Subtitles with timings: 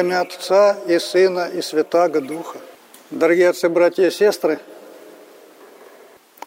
[0.00, 2.58] Имя Отца и Сына и Святаго Духа.
[3.10, 4.58] Дорогие отцы, братья и сестры,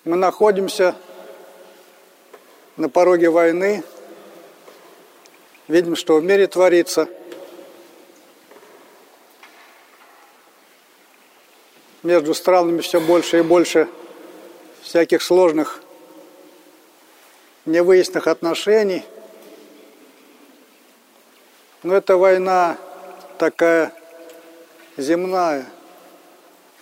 [0.05, 0.95] мы находимся
[2.77, 3.83] на пороге войны.
[5.67, 7.07] Видим, что в мире творится.
[12.01, 13.87] Между странами все больше и больше
[14.81, 15.79] всяких сложных,
[17.67, 19.05] невыясненных отношений.
[21.83, 22.77] Но эта война
[23.37, 23.93] такая
[24.97, 25.65] земная.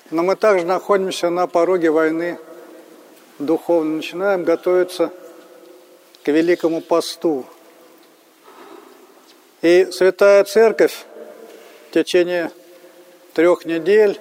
[0.09, 2.37] Но мы также находимся на пороге войны
[3.39, 3.97] духовно.
[3.97, 5.11] Начинаем готовиться
[6.23, 7.45] к Великому посту.
[9.61, 11.05] И Святая Церковь
[11.89, 12.51] в течение
[13.33, 14.19] трех недель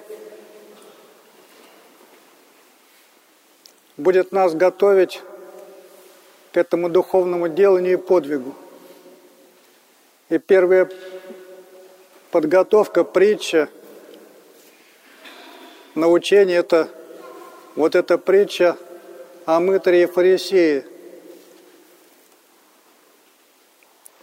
[3.97, 5.21] будет нас готовить
[6.53, 8.55] к этому духовному деланию и подвигу.
[10.29, 10.89] И первая
[12.31, 13.69] подготовка, притча,
[15.95, 16.87] научение– это
[17.75, 18.77] вот эта притча
[19.45, 20.85] о мытаре и фарисее.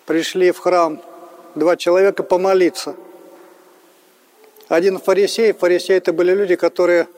[0.06, 1.02] Пришли в храм
[1.54, 2.96] два человека помолиться.
[4.68, 7.08] Один фарисей, фарисеи это были люди, которые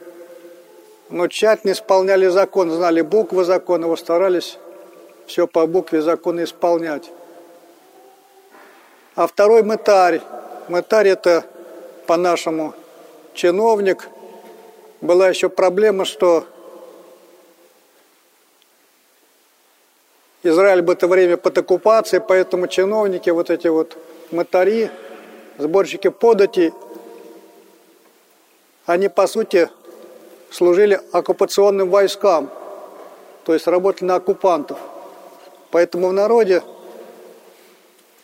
[1.09, 4.59] ну, тщательно исполняли закон, знали буквы закона, его старались
[5.27, 7.11] все по букве закона исполнять.
[9.15, 10.21] А второй мытарь.
[10.71, 11.45] Мытарь это
[12.07, 12.75] по-нашему
[13.35, 14.09] чиновник.
[15.01, 16.47] Была еще проблема, что
[20.45, 23.99] Израиль в это время под оккупацией, поэтому чиновники, вот эти вот
[24.31, 24.93] мытари,
[25.59, 26.73] сборщики подати,
[28.87, 29.69] они, по сути,
[30.53, 32.49] служили оккупационным войскам,
[33.45, 34.79] то есть работали на оккупантов.
[35.73, 36.63] Поэтому в народе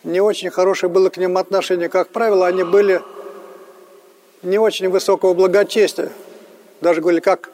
[0.07, 1.89] не очень хорошее было к ним отношение.
[1.89, 3.01] Как правило, они были
[4.41, 6.11] не очень высокого благочестия.
[6.79, 7.49] Даже говорили, как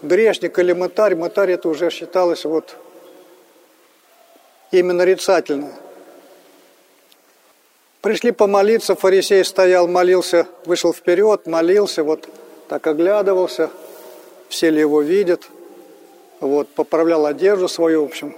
[0.00, 1.14] грешник или мытарь.
[1.14, 2.76] Мытарь это уже считалось вот
[4.70, 5.70] именно нарицательно.
[8.00, 12.26] Пришли помолиться, фарисей стоял, молился, вышел вперед, молился, вот
[12.68, 13.70] так оглядывался,
[14.48, 15.42] все ли его видят,
[16.40, 18.34] вот, поправлял одежду свою, в общем.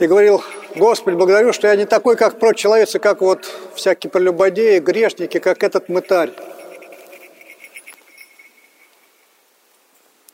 [0.00, 0.42] И говорил,
[0.74, 5.88] Господи, благодарю, что я не такой, как прочеловецы, как вот всякие прелюбодеи, грешники, как этот
[5.88, 6.32] мытарь.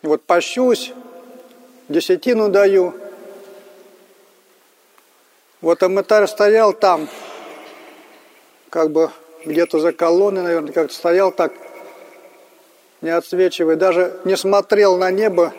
[0.03, 0.95] И вот пощусь,
[1.89, 2.95] десятину даю–
[5.67, 7.09] вот Амытарь стоял там,
[8.71, 9.11] как бы
[9.45, 11.53] где-то за колонной, наверное, как-то стоял так,
[13.01, 15.55] не отсвечивая, даже не смотрел на небо,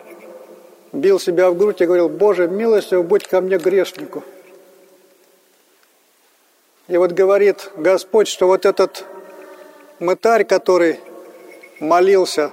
[0.92, 4.24] бил себя в грудь и говорил, Боже, милостью будь ко мне грешнику.
[6.88, 9.04] И вот говорит Господь, что вот этот
[9.98, 11.00] мытарь, который
[11.80, 12.50] молился,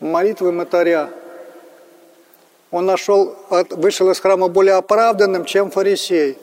[0.00, 1.10] молитвы мытаря,
[2.70, 3.36] он нашел,
[3.70, 6.38] вышел из храма более оправданным, чем фарисей.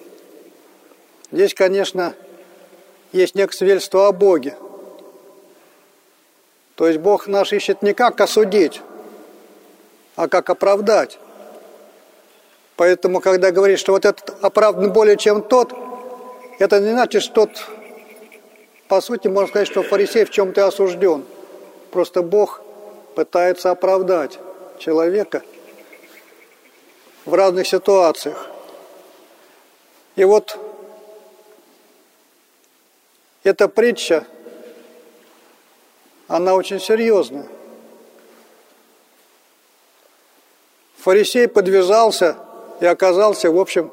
[1.32, 2.14] Здесь, конечно,
[3.12, 4.56] есть некое свидетельство о Боге.
[6.76, 8.82] То есть Бог наш ищет не как осудить,
[10.16, 11.20] а как оправдать.
[12.76, 15.74] Поэтому, когда говорит, что вот этот оправдан более, чем тот,
[16.60, 17.66] это не значит, что тот,
[18.88, 21.24] по сути, можно сказать, что фарисей в чем-то осужден.
[21.92, 22.62] Просто Бог
[23.16, 24.40] пытается оправдать
[24.80, 25.42] человека–
[27.26, 28.50] в разных ситуациях.
[30.16, 30.58] И вот
[33.44, 34.26] эта притча,
[36.28, 37.48] она очень серьезная.
[41.04, 42.38] Фарисей подвязался
[42.80, 43.92] и оказался, в общем,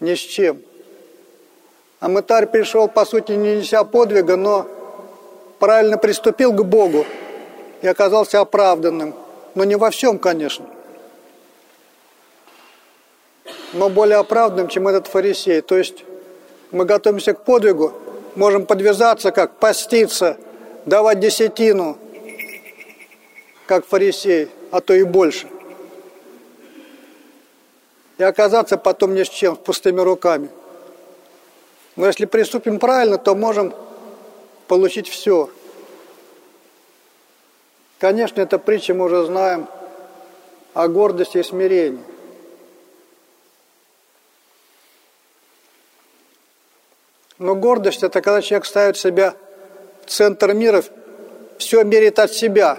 [0.00, 0.62] ни с чем.
[2.00, 4.66] А мытарь пришел, по сути, не неся подвига, но
[5.58, 7.04] правильно приступил к Богу
[7.82, 9.14] и оказался оправданным.
[9.54, 10.66] Но не во всем, конечно
[13.72, 15.60] но более оправданным, чем этот фарисей.
[15.60, 16.04] То есть
[16.70, 17.92] мы готовимся к подвигу,
[18.34, 20.36] можем подвязаться, как поститься,
[20.84, 21.98] давать десятину,
[23.66, 25.48] как фарисей, а то и больше.
[28.18, 30.48] И оказаться потом ни с чем, с пустыми руками.
[31.96, 33.74] Но если приступим правильно, то можем
[34.68, 35.50] получить все.
[37.98, 39.66] Конечно, эта притча мы уже знаем
[40.74, 42.04] о гордости и смирении.
[47.38, 49.34] Но гордость– это когда человек ставит себя
[50.04, 50.82] в центр мира,
[51.58, 52.78] все мерит от себя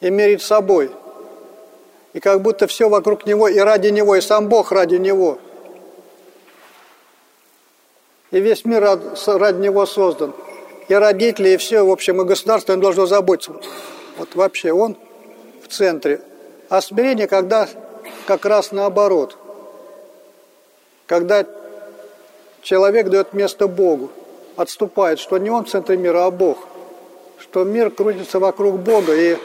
[0.00, 0.90] и мерит собой.
[2.12, 5.38] И как будто все вокруг него и ради него, и сам Бог ради него.
[8.30, 10.32] И весь мир ради него создан.
[10.88, 13.52] И родители, и все, в общем, и государство он должно заботиться.
[14.18, 14.96] Вот вообще он
[15.62, 16.20] в центре.
[16.68, 17.68] А смирение, когда
[18.26, 19.36] как раз наоборот.
[21.06, 21.44] Когда
[22.62, 24.10] человек дает место Богу,
[24.56, 26.58] отступает, что не он в центре мира, а Бог.
[27.38, 29.36] Что мир крутится вокруг Бога и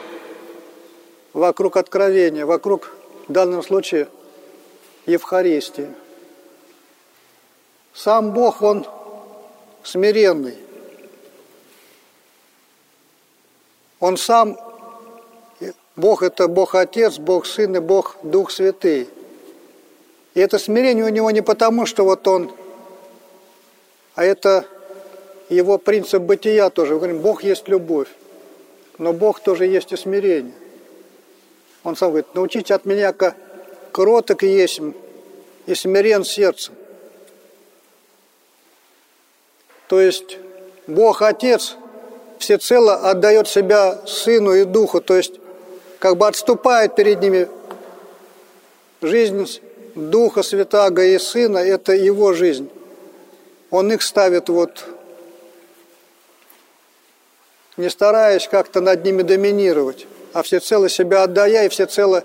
[1.36, 2.90] вокруг откровения, вокруг,
[3.28, 4.08] в данном случае,
[5.04, 5.88] Евхаристии.
[7.92, 8.86] Сам Бог, Он
[9.82, 10.56] смиренный.
[14.00, 14.58] Он сам,
[15.94, 19.08] Бог это Бог Отец, Бог Сын и Бог Дух Святый.
[20.34, 22.50] И это смирение у него не потому, что вот он,
[24.14, 24.66] а это
[25.50, 26.94] его принцип бытия тоже.
[26.94, 28.08] Мы говорим, Бог есть любовь,
[28.98, 30.54] но Бог тоже есть и смирение.
[31.86, 33.14] Он сам говорит, научите от меня
[33.92, 34.80] кроток есть
[35.66, 36.74] и смирен сердцем.
[39.86, 40.38] То есть
[40.88, 41.76] Бог Отец
[42.40, 45.34] всецело отдает себя Сыну и Духу, то есть
[46.00, 47.48] как бы отступает перед ними.
[49.00, 49.60] Жизнь
[49.94, 52.68] Духа Святаго и Сына– это его жизнь.
[53.70, 54.84] Он их ставит вот,
[57.76, 62.22] не стараясь как-то над ними доминировать, а всецело себя отдая и всецело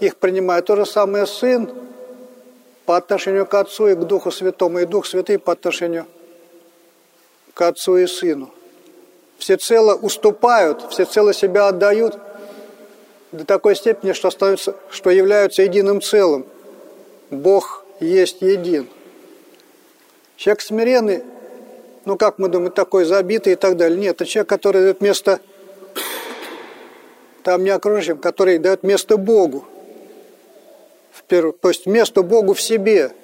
[0.00, 0.60] их принимая.
[0.60, 1.70] То же самое Сын
[2.84, 6.06] по отношению к Отцу и к Духу Святому, и Дух Святый по отношению
[7.54, 8.52] к Отцу и Сыну.
[9.38, 12.18] Всецело уступают, всецело себя отдают
[13.30, 16.46] до такой степени, что, становятся, что являются единым целым.
[17.30, 18.88] Бог есть един.
[20.34, 21.22] Человек смиренный,
[22.04, 24.00] ну как мы думаем, такой забитый и так далее.
[24.00, 25.38] Нет, это человек, который дает место
[27.44, 29.64] там не окружающим, который дает место Богу.
[31.28, 33.12] То есть место Богу в себе–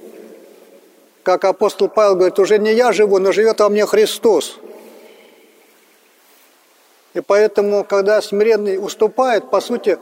[1.23, 4.57] как апостол Павел говорит, уже не я живу, но живет во мне Христос.
[7.13, 9.99] И поэтому, когда смиренный уступает, по сути,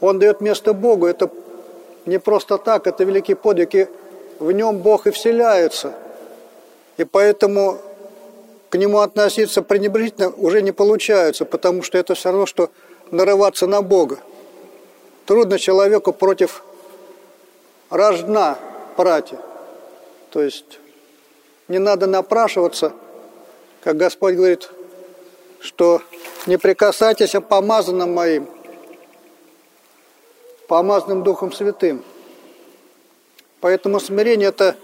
[0.00, 1.06] он дает место Богу.
[1.06, 1.30] Это
[2.06, 3.86] не просто так, это великий подвиг, и
[4.38, 5.92] в нем Бог и вселяется.
[6.96, 7.78] И поэтому
[8.70, 12.70] к нему относиться пренебрежительно уже не получается, потому что это все равно, что
[13.12, 14.18] нарываться на Бога.
[15.26, 16.64] Трудно человеку против
[17.90, 18.58] рожна
[18.96, 19.38] братья.
[20.30, 20.80] То есть
[21.68, 22.92] не надо напрашиваться,
[23.82, 24.70] как Господь говорит,
[25.60, 26.02] что
[26.46, 28.48] не прикасайтесь к помазанным моим,
[30.66, 32.02] помазанным Духом Святым.
[33.60, 34.74] Поэтому смирение– это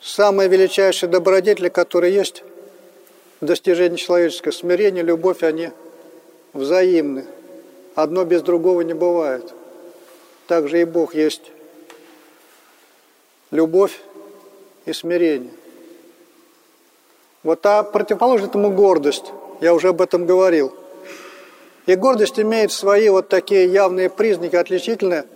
[0.00, 2.42] самое величайшее добродетель, которое есть
[3.40, 4.50] в достижении человеческого.
[4.50, 5.70] Смирение, любовь, они
[6.54, 7.26] взаимны.
[7.94, 9.52] Одно без другого не бывает.
[10.46, 11.52] Также и Бог есть
[13.50, 14.00] любовь
[14.86, 15.52] и смирение.
[17.42, 19.32] Вот а противоположно этому гордость.
[19.60, 20.74] Я уже об этом говорил.
[21.86, 25.26] И гордость имеет свои вот такие явные признаки, отличительные.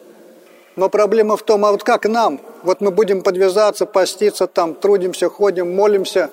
[0.77, 2.41] Но проблема в том, а вот как нам?
[2.63, 6.31] Вот мы будем подвязаться, поститься, там, трудимся, ходим, молимся.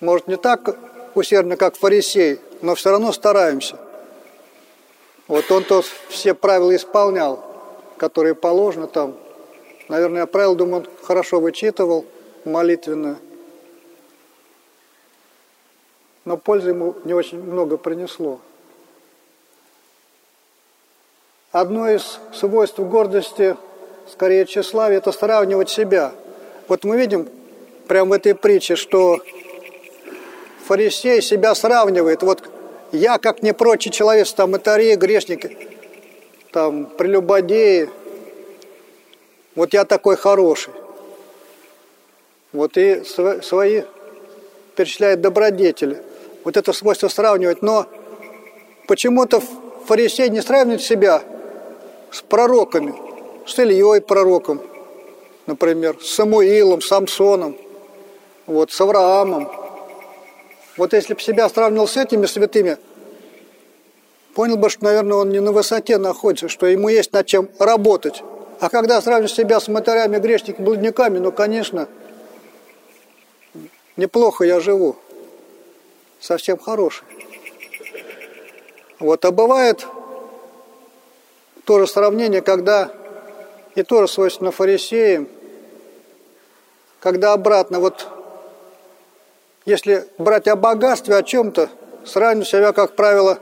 [0.00, 0.76] Может, не так
[1.14, 3.78] усердно, как фарисей, но все равно стараемся.
[5.28, 7.44] Вот он то все правила исполнял,
[7.98, 9.16] которые положены там,
[9.88, 12.04] Наверное, я правил, думаю, он хорошо вычитывал
[12.44, 13.18] молитвенно.
[16.24, 18.40] Но пользы ему не очень много принесло.
[21.52, 23.56] Одно из свойств гордости,
[24.10, 26.12] скорее тщеславия, это сравнивать себя.
[26.66, 27.28] Вот мы видим
[27.86, 29.20] прямо в этой притче, что
[30.66, 32.22] фарисей себя сравнивает.
[32.22, 32.42] Вот
[32.92, 35.56] я, как не прочий человек, там, мытари, грешники,
[36.52, 37.88] там, прелюбодеи,
[39.54, 40.74] вот я такой хороший.
[42.52, 43.82] Вот и свои
[44.74, 46.02] перечисляет добродетели.
[46.44, 47.62] Вот это свойство сравнивать.
[47.62, 47.86] Но
[48.86, 49.40] почему-то
[49.86, 51.22] фарисей не сравнивает себя
[52.10, 52.94] с пророками,
[53.46, 54.62] с Ильей пророком,
[55.46, 57.56] например, с Самуилом, Самсоном,
[58.46, 59.65] вот, с Авраамом.
[60.76, 62.76] Вот если бы себя сравнивал с этими святыми,
[64.34, 68.22] понял бы, что, наверное, он не на высоте находится, что ему есть над чем работать.
[68.60, 71.88] А когда сравниваешь себя с мотарями, грешниками, блудниками, ну, конечно,
[73.96, 74.96] неплохо я живу.
[76.20, 77.04] Совсем хороший.
[78.98, 79.86] Вот, а бывает
[81.64, 82.90] тоже сравнение, когда,
[83.74, 85.28] и тоже свойственно фарисеям,
[87.00, 88.06] когда обратно, вот,
[89.66, 91.68] если брать о богатстве, о чем-то,
[92.04, 93.38] сравнивать себя, как правило,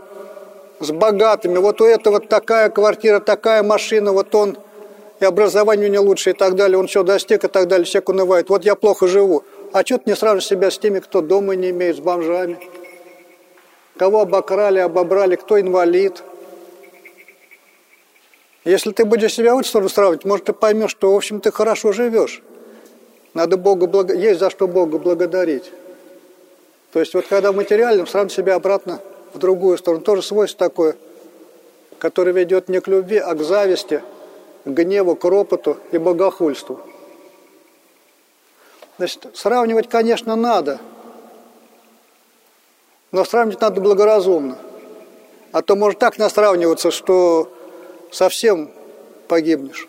[0.81, 1.59] с богатыми.
[1.59, 4.59] Вот у этого такая квартира, такая машина, вот он
[5.21, 8.09] и образование у него лучше, и так далее, он все достиг, и так далее, человек
[8.09, 8.49] унывает.
[8.49, 9.45] Вот я плохо живу.
[9.73, 12.59] А что ты не сравнишь себя с теми, кто дома не имеет, с бомжами?
[13.97, 16.23] Кого обокрали, обобрали, кто инвалид?
[18.65, 21.93] Если ты будешь себя в сторону сравнивать, может, ты поймешь, что, в общем, ты хорошо
[21.93, 22.43] живешь.
[23.35, 24.11] Надо Богу благ...
[24.11, 25.71] есть за что Бога благодарить.
[26.95, 29.01] То есть вот когда в материальном сравнивать себя обратно
[29.33, 30.95] в другую сторону, тоже свойство такое,
[31.99, 34.01] которое ведет не к любви, а к зависти,
[34.65, 36.81] к гневу, к ропоту и богохульству.
[38.97, 40.79] Значит, сравнивать, конечно, надо,
[43.11, 44.57] но сравнивать надо благоразумно.
[45.51, 47.53] А то может так насравниваться, что
[48.13, 48.71] совсем
[49.27, 49.89] погибнешь.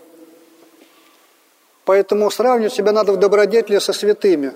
[1.84, 4.56] Поэтому сравнивать себя надо в добродетели со святыми.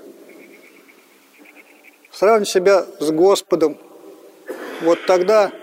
[2.20, 3.78] Сравнивать себя с Господом.
[4.82, 5.54] Вот тогда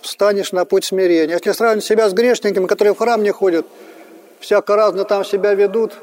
[0.00, 1.32] встанешь на путь смирения.
[1.32, 3.66] Если сравнивать себя с грешниками, которые в храм не ходят,
[4.38, 5.94] всяко разно там себя ведут,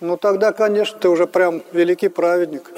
[0.00, 2.70] ну тогда, конечно, ты уже прям великий праведник,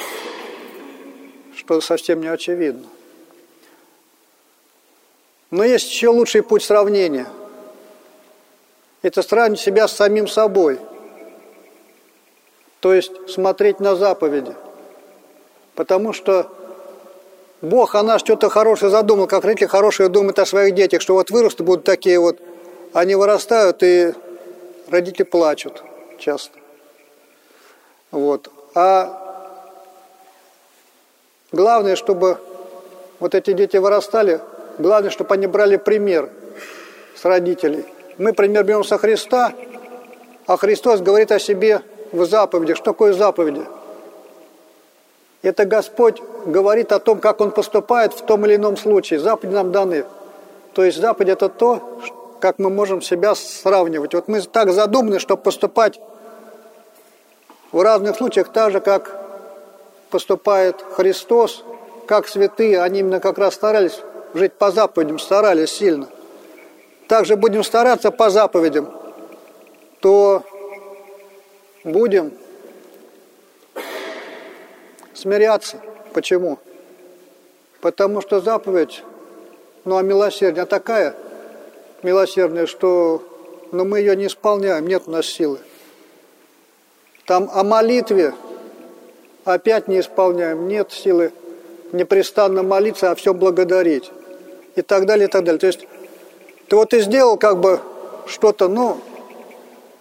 [1.55, 2.89] что совсем не очевидно.
[5.53, 7.29] Но есть еще лучший путь сравнения.
[9.03, 10.81] Это сравнить себя с самим собой.
[12.81, 14.57] То есть смотреть на заповеди.
[15.77, 16.51] Потому что
[17.61, 21.31] Бог о нас что-то хорошее задумал, как родители хорошие думают о своих детях, что вот
[21.31, 22.39] вырастут будут такие вот,
[22.93, 24.15] они вырастают, и
[24.89, 25.85] родители плачут
[26.19, 26.59] часто.
[28.11, 28.51] Вот.
[28.75, 29.71] А
[31.53, 32.39] главное, чтобы
[33.21, 34.41] вот эти дети вырастали,
[34.79, 36.31] главное, чтобы они брали пример
[37.15, 37.85] с родителей.
[38.17, 39.53] Мы пример берем со Христа,
[40.47, 42.77] а Христос говорит о себе в заповедях.
[42.77, 43.67] Что такое заповеди?
[45.43, 49.21] Это Господь говорит о том, как Он поступает в том или ином случае.
[49.21, 50.05] Заповеди нам даны.
[50.73, 52.01] То есть заповедь– это то,
[52.41, 54.15] как мы можем себя сравнивать.
[54.15, 56.01] Вот мы так задуманы, чтобы поступать
[57.73, 59.21] в разных случаях так же, как
[60.11, 61.65] поступает Христос,
[62.07, 64.01] как святые, они именно как раз старались
[64.35, 66.09] жить по заповедям, старались сильно.
[67.09, 68.91] Также будем стараться по заповедям,
[70.01, 70.43] то
[71.85, 72.33] будем
[75.17, 75.81] смиряться.
[76.13, 76.59] Почему?
[77.81, 79.03] Потому что заповедь,
[79.85, 81.15] ну а милосердие такая
[82.03, 83.23] милосердная, что
[83.73, 85.59] но ну, мы ее не исполняем, нет у нас силы.
[87.27, 88.33] Там о молитве
[89.45, 91.33] опять не исполняем, нет силы
[91.93, 94.13] непрестанно молиться, а все благодарить.
[94.77, 95.59] И так далее, и так далее.
[95.59, 95.87] То есть
[96.69, 97.81] ты вот и сделал как бы
[98.27, 98.99] что-то, ну,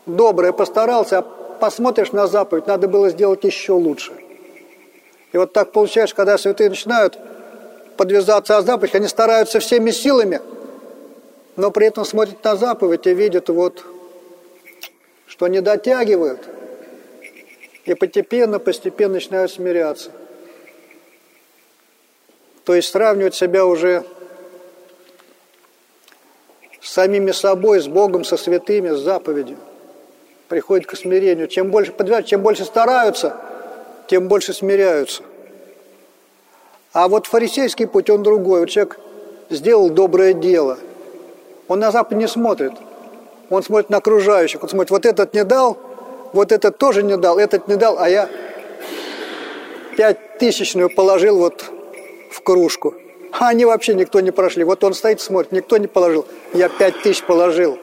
[0.05, 4.13] доброе, постарался, а посмотришь на заповедь, надо было сделать еще лучше.
[5.36, 7.20] И вот так получается, когда святые начинают
[7.98, 10.39] подвязаться о заповедь, они стараются всеми силами,
[11.58, 13.84] но при этом смотрят на заповедь и видят вот,
[15.27, 16.39] что не дотягивают–
[17.84, 20.10] и постепенно, постепенно начинают смиряться.
[22.63, 24.06] То есть сравнивать себя уже
[26.80, 29.58] с самими собой, с Богом, со святыми, с заповедью.
[30.48, 31.50] Приходит к смирению.
[31.50, 33.36] Чем больше подвязывают, чем больше стараются,
[34.08, 35.24] тем больше смиряются.
[36.94, 38.62] А вот фарисейский путь, он другой.
[38.62, 39.00] Вот человек
[39.50, 40.78] сделал доброе дело.
[41.68, 42.74] Он на Запад не смотрит.
[43.50, 44.64] Он смотрит на окружающих.
[44.64, 45.78] Он смотрит, вот этот не дал,
[46.34, 48.30] вот этот тоже не дал, этот не дал, а я
[49.98, 51.66] пять тысячную положил вот
[52.32, 52.94] в кружку.
[53.32, 54.64] А они вообще никто не прошли.
[54.64, 56.26] Вот он стоит, смотрит, никто не положил.
[56.54, 57.78] Я пять тысяч положил.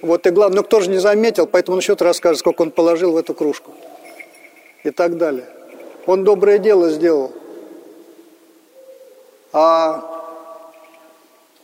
[0.00, 3.12] Вот и главное, но кто же не заметил, поэтому он еще расскажет, сколько он положил
[3.12, 3.72] в эту кружку.
[4.84, 5.48] И так далее.
[6.06, 7.32] Он доброе дело сделал.
[9.52, 10.10] А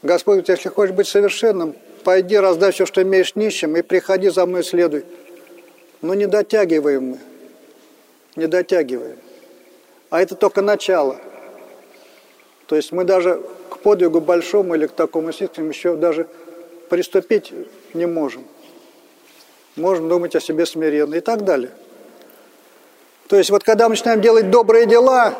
[0.02, 4.46] Господь говорит, если хочешь быть совершенным, пойди, раздай все, что имеешь нищим, и приходи за
[4.46, 5.04] мной, следуй.
[6.00, 7.18] Но не дотягиваем мы.
[8.36, 9.18] Не дотягиваем.
[10.08, 11.18] А это только начало.
[12.66, 16.26] То есть мы даже к подвигу большому или к такому систему еще даже
[16.88, 17.52] приступить
[17.92, 18.44] не можем.
[19.76, 21.72] Можем думать о себе смиренно и так далее.
[23.30, 25.34] То есть вот когда мы начинаем делать добрые дела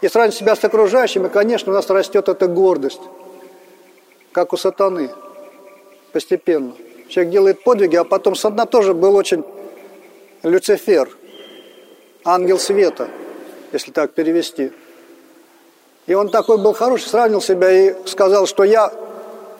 [0.00, 3.02] и сравнивать себя с окружающими, конечно, у нас растет эта гордость,
[4.32, 5.10] как у сатаны,
[6.12, 6.72] постепенно.
[7.10, 9.44] Человек делает подвиги, а потом Сатана тоже был очень
[10.42, 11.10] Люцифер,
[12.24, 13.08] ангел света,
[13.70, 14.72] если так перевести.
[16.06, 18.90] И он такой был хороший, сравнил себя и сказал, что я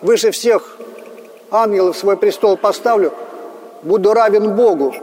[0.01, 0.75] выше всех
[1.51, 3.13] ангелов свой престол поставлю,
[3.83, 4.95] буду равен Богу.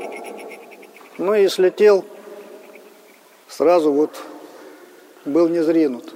[1.23, 2.05] Ну и слетел,
[3.49, 4.11] сразу вот
[5.25, 6.13] был не зринут.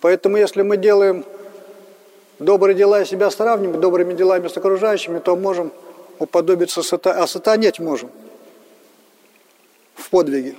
[0.00, 1.22] Поэтому если мы делаем
[2.38, 5.70] добрые дела себя сравниваем, добрыми делами с окружающими, то можем
[6.18, 8.10] уподобиться сатане, а сатанеть можем
[9.96, 10.56] в подвиге.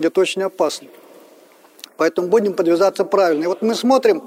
[0.00, 0.88] Это очень опасно.
[1.96, 3.44] Поэтому будем подвязаться правильно.
[3.44, 4.24] И вот мы смотрим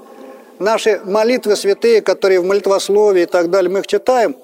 [0.58, 4.34] наши молитвы святые, которые в молитвословии и так далее, мы их читаем,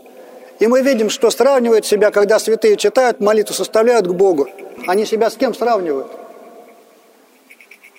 [0.59, 4.49] и мы видим, что сравнивают себя, когда святые читают молитву, составляют к Богу.
[4.87, 6.11] Они себя с кем сравнивают?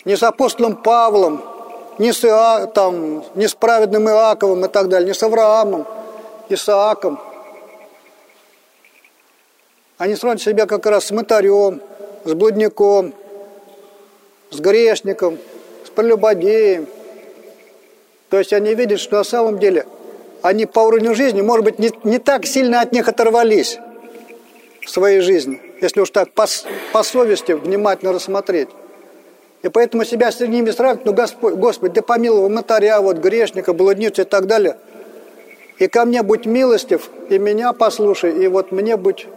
[0.06, 1.44] Не с апостолом Павлом,
[1.98, 5.86] не с, Иа, там, не с праведным Иаковом и так далее, не с Авраамом,
[6.50, 7.20] Исааком.
[9.98, 11.82] Они сравнивают себя как раз с мытарем,
[12.24, 13.14] с блудником,
[14.50, 15.38] с грешником,
[15.86, 16.88] с прелюбодеем.
[18.30, 19.86] То есть они видят, что на самом деле
[20.48, 23.80] они по уровню жизни, может быть, не, не так сильно от них оторвались
[24.82, 26.46] в своей жизни, если уж так по,
[26.94, 28.70] по совести внимательно рассмотреть.
[29.64, 34.22] И поэтому себя с ними сравнивать, ну, Господь, Господь, ты помиловал мотаря, вот, грешника, блудницу
[34.22, 34.78] и так далее.
[35.80, 39.28] И ко мне будь милостив, и меня послушай, и вот мне будь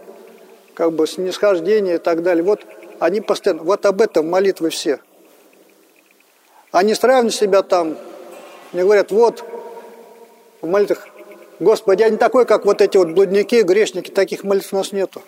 [0.75, 2.43] как бы снисхождение и так далее.
[2.43, 2.61] Вот
[2.99, 4.99] они постоянно, вот об этом молитвы все.
[6.71, 7.97] Они сравнивают себя там,
[8.71, 9.43] мне говорят, вот,
[10.61, 11.07] в молитвах,
[11.59, 15.21] Господи, я не такой, как вот эти вот блудники, грешники, таких молитв у нас нету.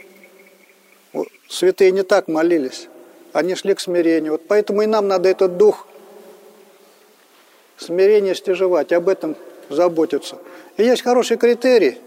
[1.47, 2.87] Святые не так молились.
[3.33, 4.33] Они шли к смирению.
[4.33, 5.87] Вот поэтому и нам надо этот дух
[7.77, 9.35] смирения стяжевать, об этом
[9.69, 10.37] заботиться.
[10.77, 11.99] И есть хороший критерий,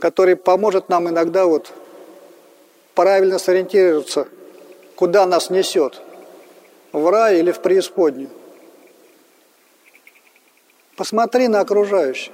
[0.00, 1.72] который поможет нам иногда вот
[2.94, 4.26] правильно сориентироваться,
[4.96, 6.00] куда нас несет,
[6.92, 8.30] в рай или в преисподнюю.
[11.02, 12.32] Посмотри на окружающих.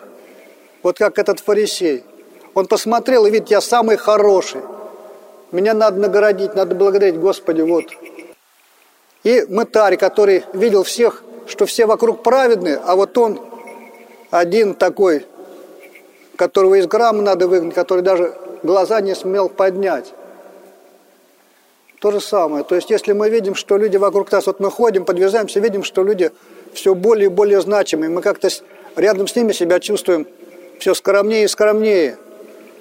[0.82, 2.04] Вот как этот фарисей.
[2.52, 4.60] Он посмотрел и видит, я самый хороший.
[5.52, 7.86] Меня надо наградить, надо благодарить Господи, вот.
[9.24, 13.40] И мытарь, который видел всех, что все вокруг праведные, а вот он
[14.30, 15.24] один такой,
[16.36, 20.12] которого из грамма надо выгнать, который даже глаза не смел поднять.
[22.00, 22.64] То же самое.
[22.64, 26.04] То есть, если мы видим, что люди вокруг нас, вот мы ходим, подвязаемся, видим, что
[26.04, 26.32] люди
[26.78, 28.48] все более и более значимые, мы как-то
[28.96, 30.26] рядом с ними себя чувствуем
[30.78, 32.16] все скромнее и скромнее.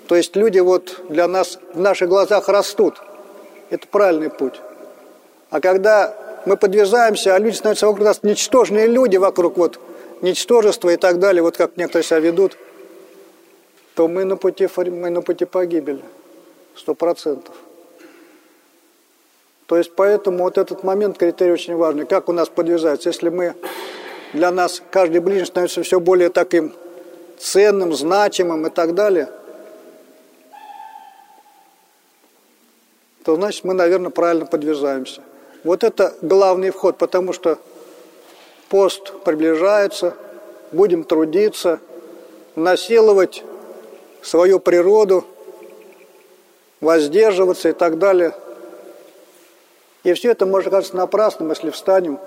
[0.07, 2.95] То есть люди вот для нас в наших глазах растут.
[3.69, 4.61] Это правильный путь.
[5.49, 9.79] А когда мы подвязаемся, а люди становятся вокруг нас ничтожные люди вокруг вот
[10.21, 12.57] ничтожества и так далее, вот как некоторые себя ведут,
[13.95, 16.03] то мы на пути, мы на пути погибели.
[16.75, 17.55] Сто процентов.
[19.67, 22.05] То есть поэтому вот этот момент, критерий очень важный.
[22.05, 23.09] Как у нас подвязается?
[23.09, 23.53] Если мы,
[24.33, 26.73] для нас каждый ближний становится все более таким
[27.37, 29.29] ценным, значимым и так далее,
[33.25, 35.21] то значит мы, наверное, правильно подвязаемся.
[35.65, 37.59] Вот это главный вход, потому что
[38.69, 40.13] пост приближается,
[40.71, 41.81] будем трудиться,
[42.55, 43.43] насиловать
[44.21, 45.25] свою природу,
[46.79, 48.33] воздерживаться и так далее–
[50.07, 52.17] и все это может казаться напрасным, если встанем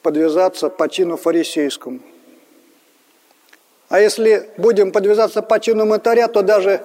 [0.00, 2.00] подвязаться по чину фарисейскому.
[3.90, 6.80] А если будем подвязаться по чину мытаря, то даже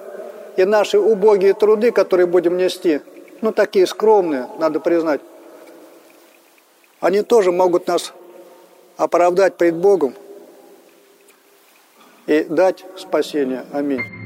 [0.58, 3.00] и наши убогие труды, которые будем нести,
[3.40, 5.22] ну такие скромные, надо признать,
[7.00, 8.12] они тоже могут нас
[8.98, 10.14] оправдать пред Богом
[12.26, 13.64] и дать спасение.
[13.72, 14.21] Аминь.